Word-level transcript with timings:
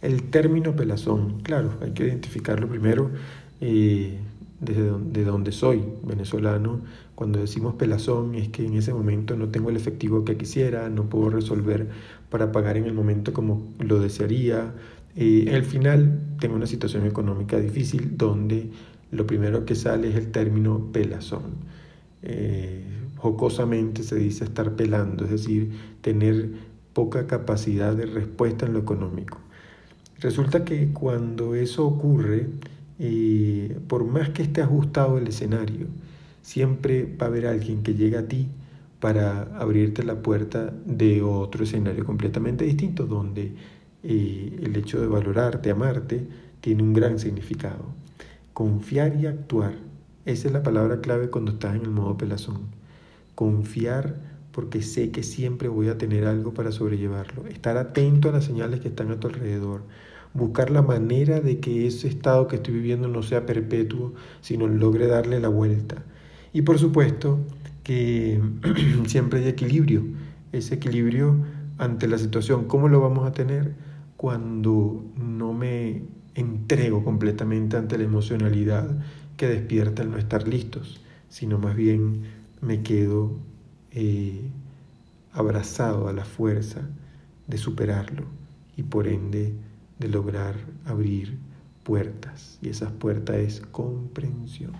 El 0.00 0.30
término 0.30 0.76
pelazón, 0.76 1.40
claro, 1.42 1.72
hay 1.82 1.90
que 1.90 2.06
identificarlo 2.06 2.68
primero 2.68 3.10
eh, 3.60 4.18
desde 4.60 4.84
donde, 4.84 5.24
de 5.24 5.52
soy, 5.52 5.82
venezolano. 6.04 6.82
Cuando 7.16 7.40
decimos 7.40 7.74
pelazón 7.74 8.36
es 8.36 8.48
que 8.48 8.64
en 8.64 8.74
ese 8.74 8.94
momento 8.94 9.36
no 9.36 9.48
tengo 9.48 9.70
el 9.70 9.76
efectivo 9.76 10.24
que 10.24 10.36
quisiera, 10.36 10.88
no 10.88 11.08
puedo 11.08 11.30
resolver 11.30 11.88
para 12.30 12.52
pagar 12.52 12.76
en 12.76 12.84
el 12.84 12.94
momento 12.94 13.32
como 13.32 13.72
lo 13.80 13.98
desearía. 13.98 14.72
Eh, 15.16 15.50
al 15.52 15.64
final 15.64 16.20
tengo 16.38 16.54
una 16.54 16.66
situación 16.66 17.04
económica 17.04 17.58
difícil 17.58 18.16
donde 18.16 18.70
lo 19.10 19.26
primero 19.26 19.64
que 19.64 19.74
sale 19.74 20.10
es 20.10 20.16
el 20.16 20.30
término 20.30 20.92
pelazón. 20.92 21.56
Eh, 22.22 22.84
jocosamente 23.16 24.02
se 24.04 24.16
dice 24.16 24.44
estar 24.44 24.76
pelando, 24.76 25.24
es 25.24 25.30
decir, 25.30 25.72
tener 26.02 26.50
poca 26.92 27.26
capacidad 27.26 27.94
de 27.96 28.06
respuesta 28.06 28.66
en 28.66 28.74
lo 28.74 28.78
económico. 28.78 29.38
Resulta 30.20 30.64
que 30.64 30.88
cuando 30.92 31.54
eso 31.54 31.86
ocurre, 31.86 32.48
eh, 32.98 33.78
por 33.86 34.04
más 34.04 34.30
que 34.30 34.42
esté 34.42 34.62
ajustado 34.62 35.18
el 35.18 35.28
escenario, 35.28 35.86
siempre 36.42 37.04
va 37.04 37.26
a 37.26 37.28
haber 37.28 37.46
alguien 37.46 37.82
que 37.82 37.94
llega 37.94 38.20
a 38.20 38.28
ti 38.28 38.48
para 39.00 39.42
abrirte 39.58 40.02
la 40.02 40.16
puerta 40.16 40.72
de 40.84 41.22
otro 41.22 41.62
escenario 41.62 42.04
completamente 42.04 42.64
distinto, 42.64 43.06
donde 43.06 43.52
eh, 44.02 44.58
el 44.60 44.76
hecho 44.76 45.00
de 45.00 45.06
valorarte, 45.06 45.70
amarte, 45.70 46.26
tiene 46.60 46.82
un 46.82 46.94
gran 46.94 47.20
significado. 47.20 47.84
Confiar 48.52 49.14
y 49.20 49.26
actuar, 49.26 49.74
esa 50.26 50.48
es 50.48 50.52
la 50.52 50.64
palabra 50.64 51.00
clave 51.00 51.30
cuando 51.30 51.52
estás 51.52 51.76
en 51.76 51.82
el 51.82 51.90
modo 51.90 52.18
pelazón. 52.18 52.62
Confiar 53.36 54.16
porque 54.52 54.82
sé 54.82 55.10
que 55.10 55.22
siempre 55.22 55.68
voy 55.68 55.88
a 55.88 55.98
tener 55.98 56.26
algo 56.26 56.54
para 56.54 56.72
sobrellevarlo. 56.72 57.46
Estar 57.46 57.76
atento 57.76 58.28
a 58.28 58.32
las 58.32 58.44
señales 58.44 58.80
que 58.80 58.88
están 58.88 59.10
a 59.10 59.20
tu 59.20 59.28
alrededor. 59.28 59.82
Buscar 60.34 60.70
la 60.70 60.82
manera 60.82 61.40
de 61.40 61.58
que 61.60 61.86
ese 61.86 62.08
estado 62.08 62.48
que 62.48 62.56
estoy 62.56 62.74
viviendo 62.74 63.08
no 63.08 63.22
sea 63.22 63.46
perpetuo, 63.46 64.14
sino 64.40 64.66
logre 64.66 65.06
darle 65.06 65.40
la 65.40 65.48
vuelta. 65.48 66.04
Y 66.52 66.62
por 66.62 66.78
supuesto 66.78 67.38
que 67.82 68.40
siempre 69.06 69.40
hay 69.40 69.48
equilibrio. 69.48 70.04
Ese 70.52 70.76
equilibrio 70.76 71.36
ante 71.78 72.08
la 72.08 72.18
situación, 72.18 72.66
¿cómo 72.66 72.88
lo 72.88 73.00
vamos 73.00 73.26
a 73.26 73.32
tener? 73.32 73.74
Cuando 74.16 75.04
no 75.16 75.52
me 75.52 76.02
entrego 76.34 77.04
completamente 77.04 77.76
ante 77.76 77.98
la 77.98 78.04
emocionalidad 78.04 78.98
que 79.36 79.46
despierta 79.46 80.02
el 80.02 80.10
no 80.10 80.18
estar 80.18 80.48
listos, 80.48 81.00
sino 81.28 81.58
más 81.58 81.76
bien 81.76 82.22
me 82.60 82.82
quedo 82.82 83.36
eh, 84.00 84.48
abrazado 85.32 86.06
a 86.06 86.12
la 86.12 86.24
fuerza 86.24 86.82
de 87.48 87.58
superarlo 87.58 88.26
y 88.76 88.84
por 88.84 89.08
ende 89.08 89.56
de 89.98 90.08
lograr 90.08 90.54
abrir 90.86 91.36
puertas. 91.82 92.60
Y 92.62 92.68
esas 92.68 92.92
puertas 92.92 93.36
es 93.38 93.60
comprensión. 93.72 94.70